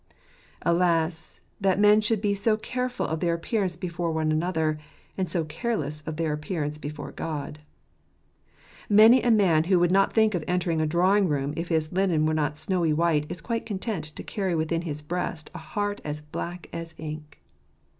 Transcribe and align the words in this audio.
Alas, 0.63 1.39
that 1.59 1.79
men 1.79 2.01
should 2.01 2.21
be 2.21 2.33
so 2.33 2.57
careful 2.57 3.05
of 3.05 3.19
their 3.19 3.35
appearance 3.35 3.75
before 3.75 4.11
one 4.11 4.31
another, 4.31 4.79
and 5.15 5.29
so 5.29 5.43
careless 5.45 6.01
of 6.07 6.17
their 6.17 6.33
appearance 6.33 6.79
before 6.79 7.11
God! 7.11 7.59
Many 8.89 9.21
a 9.21 9.29
man 9.29 9.65
who 9.65 9.77
would 9.77 9.91
not 9.91 10.11
think 10.11 10.33
of 10.33 10.43
entering 10.47 10.81
a 10.81 10.87
drawing 10.87 11.27
room 11.27 11.53
if 11.55 11.67
his 11.69 11.91
linen 11.91 12.25
were 12.25 12.33
not 12.33 12.57
snowy 12.57 12.93
white 12.93 13.27
is 13.29 13.41
quite 13.41 13.67
content 13.67 14.05
to 14.05 14.23
carry 14.23 14.55
within 14.55 14.81
his 14.81 15.03
breast 15.03 15.51
a 15.53 15.59
heart 15.59 16.01
as 16.03 16.19
black 16.19 16.65
as 16.73 16.95
ink. 16.97 17.39